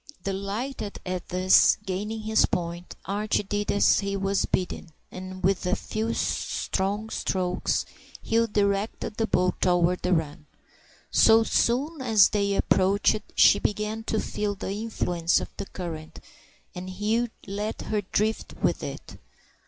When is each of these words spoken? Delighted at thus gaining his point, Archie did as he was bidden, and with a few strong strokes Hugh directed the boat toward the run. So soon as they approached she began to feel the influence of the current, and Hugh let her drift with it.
Delighted 0.23 0.97
at 1.05 1.29
thus 1.29 1.77
gaining 1.85 2.21
his 2.21 2.47
point, 2.47 2.95
Archie 3.05 3.43
did 3.43 3.71
as 3.71 3.99
he 3.99 4.17
was 4.17 4.45
bidden, 4.47 4.89
and 5.11 5.43
with 5.43 5.67
a 5.67 5.75
few 5.75 6.15
strong 6.15 7.11
strokes 7.11 7.85
Hugh 8.23 8.47
directed 8.47 9.17
the 9.17 9.27
boat 9.27 9.61
toward 9.61 10.01
the 10.01 10.11
run. 10.13 10.47
So 11.11 11.43
soon 11.43 12.01
as 12.01 12.29
they 12.29 12.55
approached 12.55 13.21
she 13.35 13.59
began 13.59 14.03
to 14.05 14.19
feel 14.19 14.55
the 14.55 14.71
influence 14.71 15.39
of 15.39 15.55
the 15.57 15.67
current, 15.67 16.19
and 16.73 16.89
Hugh 16.89 17.29
let 17.45 17.83
her 17.83 18.01
drift 18.01 18.55
with 18.59 18.81
it. 18.81 19.19